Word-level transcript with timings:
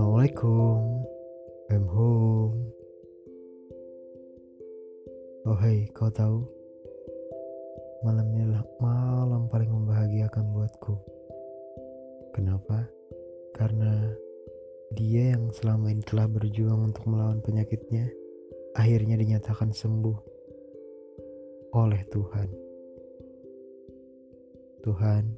Assalamualaikum, 0.00 0.80
I'm 1.68 1.84
home. 1.84 2.72
Oh 5.44 5.60
hei, 5.60 5.92
kau 5.92 6.08
tahu? 6.08 6.40
Malam 8.08 8.32
ini 8.32 8.48
adalah 8.48 8.64
malam 8.80 9.52
paling 9.52 9.68
membahagiakan 9.68 10.56
buatku. 10.56 10.96
Kenapa? 12.32 12.88
Karena 13.52 14.16
dia 14.96 15.36
yang 15.36 15.52
selama 15.52 15.92
ini 15.92 16.00
telah 16.08 16.32
berjuang 16.32 16.80
untuk 16.96 17.04
melawan 17.04 17.44
penyakitnya, 17.44 18.08
akhirnya 18.80 19.20
dinyatakan 19.20 19.68
sembuh 19.68 20.16
oleh 21.76 22.00
Tuhan. 22.08 22.48
Tuhan, 24.80 25.28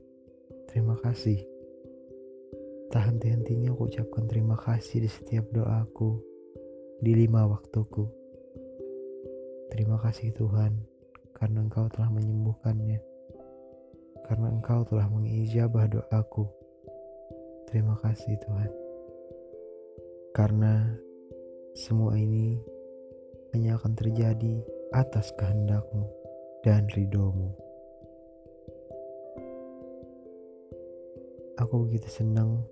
terima 0.70 0.95
kasih 1.02 1.52
Tak 2.92 3.09
henti-hentinya 3.09 3.73
aku 3.73 3.88
ucapkan 3.88 4.28
terima 4.28 4.52
kasih 4.52 5.01
di 5.01 5.09
setiap 5.09 5.48
doaku, 5.48 6.20
di 7.01 7.16
lima 7.16 7.48
waktuku. 7.48 8.05
Terima 9.73 9.96
kasih 9.96 10.28
Tuhan, 10.37 10.77
karena 11.32 11.65
Engkau 11.65 11.88
telah 11.88 12.12
menyembuhkannya. 12.12 13.01
Karena 14.28 14.52
Engkau 14.52 14.84
telah 14.84 15.09
mengijabah 15.09 15.88
doaku. 15.88 16.45
Terima 17.73 17.96
kasih 18.05 18.37
Tuhan. 18.45 18.68
Karena 20.37 20.93
semua 21.73 22.12
ini 22.20 22.60
hanya 23.56 23.80
akan 23.80 23.96
terjadi 23.96 24.60
atas 24.93 25.32
kehendakmu 25.40 26.12
dan 26.60 26.84
ridomu. 26.93 27.56
Aku 31.57 31.88
begitu 31.88 32.13
senang 32.13 32.68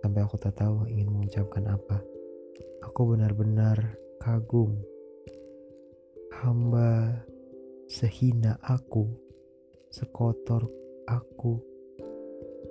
sampai 0.00 0.24
aku 0.24 0.40
tak 0.40 0.56
tahu 0.56 0.88
ingin 0.88 1.12
mengucapkan 1.12 1.68
apa. 1.68 2.00
Aku 2.88 3.12
benar-benar 3.12 4.00
kagum. 4.16 4.80
Hamba 6.40 7.20
sehina 7.84 8.56
aku, 8.64 9.04
sekotor 9.92 10.64
aku, 11.04 11.60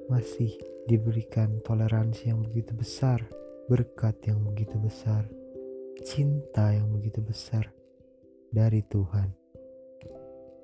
masih 0.09 0.49
diberikan 0.89 1.61
toleransi 1.61 2.33
yang 2.33 2.41
begitu 2.41 2.73
besar, 2.73 3.21
berkat 3.69 4.17
yang 4.25 4.41
begitu 4.41 4.81
besar, 4.81 5.29
cinta 6.01 6.73
yang 6.73 6.89
begitu 6.89 7.21
besar 7.21 7.69
dari 8.49 8.81
Tuhan. 8.89 9.29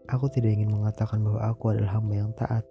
Aku 0.09 0.25
tidak 0.33 0.58
ingin 0.58 0.73
mengatakan 0.73 1.21
bahwa 1.21 1.45
aku 1.45 1.77
adalah 1.77 2.02
hamba 2.02 2.13
yang 2.25 2.33
taat, 2.33 2.66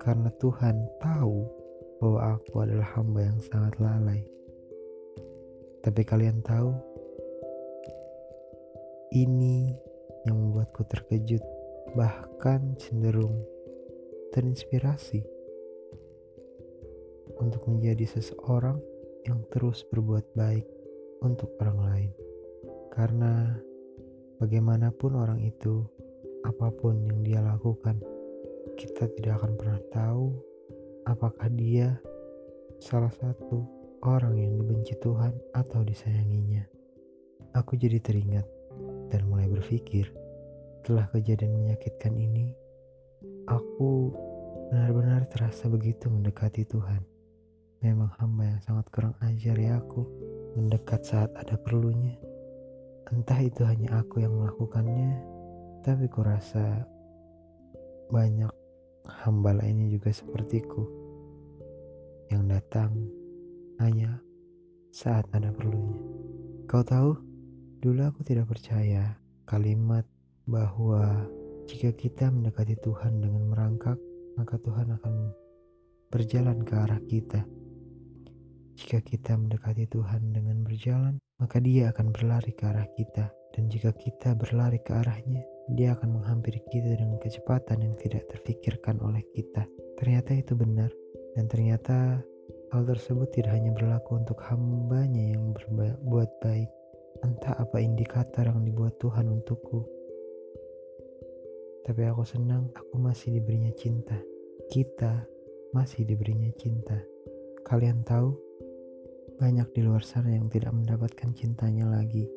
karena 0.00 0.32
Tuhan 0.40 0.88
tahu 1.04 1.63
bahwa 2.04 2.36
aku 2.36 2.60
adalah 2.60 2.84
hamba 2.92 3.24
yang 3.24 3.40
sangat 3.40 3.80
lalai. 3.80 4.20
Tapi 5.80 6.04
kalian 6.04 6.44
tahu, 6.44 6.76
ini 9.16 9.72
yang 10.28 10.36
membuatku 10.36 10.84
terkejut, 10.84 11.40
bahkan 11.96 12.76
cenderung 12.76 13.40
terinspirasi 14.36 15.24
untuk 17.40 17.64
menjadi 17.72 18.04
seseorang 18.20 18.76
yang 19.24 19.40
terus 19.48 19.80
berbuat 19.88 20.28
baik 20.36 20.68
untuk 21.24 21.56
orang 21.64 21.80
lain. 21.88 22.10
Karena 22.92 23.56
bagaimanapun 24.44 25.16
orang 25.16 25.40
itu, 25.40 25.80
apa 26.44 26.68
pun 26.68 27.00
yang 27.00 27.24
dia 27.24 27.40
lakukan, 27.40 27.96
kita 28.76 29.08
tidak 29.16 29.40
akan 29.40 29.52
pernah 29.56 29.80
tahu 29.88 30.53
apakah 31.04 31.48
dia 31.52 31.96
salah 32.80 33.12
satu 33.12 33.64
orang 34.04 34.36
yang 34.36 34.60
dibenci 34.60 34.96
Tuhan 35.00 35.32
atau 35.56 35.80
disayanginya. 35.80 36.64
Aku 37.56 37.78
jadi 37.78 38.00
teringat 38.02 38.44
dan 39.08 39.24
mulai 39.30 39.46
berpikir, 39.48 40.10
setelah 40.82 41.08
kejadian 41.14 41.54
menyakitkan 41.54 42.12
ini, 42.12 42.52
aku 43.48 44.12
benar-benar 44.68 45.24
terasa 45.30 45.70
begitu 45.70 46.10
mendekati 46.10 46.66
Tuhan. 46.68 47.00
Memang 47.84 48.10
hamba 48.20 48.48
yang 48.48 48.60
sangat 48.64 48.88
kurang 48.92 49.14
ajar 49.22 49.56
ya 49.56 49.80
aku, 49.80 50.02
mendekat 50.56 51.04
saat 51.04 51.30
ada 51.36 51.56
perlunya. 51.60 52.16
Entah 53.12 53.40
itu 53.44 53.62
hanya 53.64 54.00
aku 54.00 54.24
yang 54.24 54.32
melakukannya, 54.34 55.20
tapi 55.84 56.08
kurasa 56.08 56.88
banyak 58.08 58.63
hamba 59.04 59.52
lainnya 59.52 59.92
juga 59.92 60.08
sepertiku 60.08 60.88
yang 62.32 62.48
datang 62.48 62.90
hanya 63.78 64.20
saat 64.88 65.28
ada 65.36 65.52
perlunya. 65.52 66.00
Kau 66.64 66.80
tahu, 66.80 67.12
dulu 67.84 68.00
aku 68.08 68.24
tidak 68.24 68.48
percaya 68.48 69.20
kalimat 69.44 70.08
bahwa 70.48 71.28
jika 71.68 71.92
kita 71.92 72.32
mendekati 72.32 72.76
Tuhan 72.80 73.20
dengan 73.20 73.48
merangkak, 73.52 73.96
maka 74.36 74.56
Tuhan 74.60 74.92
akan 74.96 75.14
berjalan 76.08 76.64
ke 76.64 76.72
arah 76.76 77.00
kita. 77.04 77.44
Jika 78.74 78.98
kita 79.04 79.38
mendekati 79.38 79.86
Tuhan 79.86 80.34
dengan 80.34 80.64
berjalan, 80.66 81.20
maka 81.38 81.62
Dia 81.62 81.94
akan 81.94 82.10
berlari 82.10 82.50
ke 82.56 82.64
arah 82.66 82.88
kita, 82.98 83.30
dan 83.54 83.70
jika 83.70 83.94
kita 83.94 84.34
berlari 84.34 84.82
ke 84.82 84.92
arahnya, 84.92 85.44
dia 85.72 85.96
akan 85.96 86.20
menghampiri 86.20 86.60
kita 86.68 86.92
dengan 86.92 87.16
kecepatan 87.16 87.80
yang 87.80 87.94
tidak 87.96 88.28
terfikirkan 88.28 89.00
oleh 89.00 89.24
kita. 89.32 89.64
Ternyata 89.96 90.36
itu 90.36 90.52
benar, 90.52 90.92
dan 91.32 91.48
ternyata 91.48 92.20
hal 92.74 92.82
tersebut 92.84 93.32
tidak 93.32 93.56
hanya 93.56 93.72
berlaku 93.72 94.20
untuk 94.20 94.36
hambanya 94.44 95.32
yang 95.32 95.56
berbuat 95.56 96.30
baik. 96.44 96.68
Entah 97.24 97.56
apa 97.56 97.80
indikator 97.80 98.44
yang 98.44 98.60
dibuat 98.66 99.00
Tuhan 99.00 99.30
untukku. 99.32 99.86
Tapi 101.84 102.00
aku 102.04 102.24
senang 102.28 102.68
aku 102.76 103.00
masih 103.00 103.40
diberinya 103.40 103.72
cinta. 103.72 104.16
Kita 104.68 105.24
masih 105.72 106.04
diberinya 106.04 106.52
cinta. 106.60 107.00
Kalian 107.64 108.04
tahu, 108.04 108.36
banyak 109.40 109.68
di 109.72 109.80
luar 109.80 110.04
sana 110.04 110.32
yang 110.36 110.52
tidak 110.52 110.76
mendapatkan 110.76 111.32
cintanya 111.32 111.88
lagi. 111.88 112.28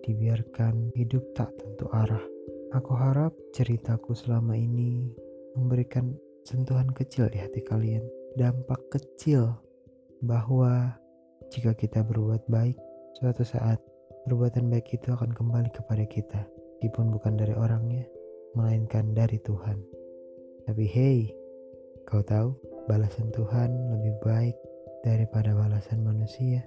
Dibiarkan 0.00 0.96
hidup 0.96 1.36
tak 1.36 1.52
tentu 1.60 1.84
arah. 1.92 2.39
Aku 2.70 2.94
harap 2.94 3.34
ceritaku 3.50 4.14
selama 4.14 4.54
ini 4.54 5.10
memberikan 5.58 6.14
sentuhan 6.46 6.86
kecil 6.94 7.26
di 7.26 7.42
hati 7.42 7.66
kalian, 7.66 8.06
dampak 8.38 8.78
kecil 8.94 9.58
bahwa 10.22 10.94
jika 11.50 11.74
kita 11.74 12.06
berbuat 12.06 12.46
baik, 12.46 12.78
suatu 13.18 13.42
saat 13.42 13.82
perbuatan 14.22 14.70
baik 14.70 14.86
itu 14.94 15.10
akan 15.10 15.34
kembali 15.34 15.66
kepada 15.74 16.06
kita, 16.06 16.46
meskipun 16.78 17.10
bukan 17.10 17.34
dari 17.34 17.58
orangnya, 17.58 18.06
melainkan 18.54 19.18
dari 19.18 19.42
Tuhan. 19.42 19.82
Tapi 20.70 20.84
hey, 20.86 21.26
kau 22.06 22.22
tahu 22.22 22.54
balasan 22.86 23.34
Tuhan 23.34 23.74
lebih 23.98 24.14
baik 24.22 24.54
daripada 25.02 25.58
balasan 25.58 26.06
manusia. 26.06 26.62